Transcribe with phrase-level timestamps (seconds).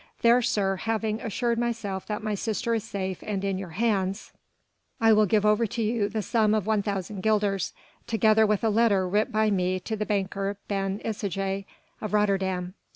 [0.23, 4.31] There, sir, having assured myself that my sister is safe and in your hands,
[4.99, 7.71] I will give over to you the sum of 1,000 guilders,
[8.07, 11.65] together with a letter writ by me to the banker Ben Isaje
[12.01, 12.73] of Rotterdam.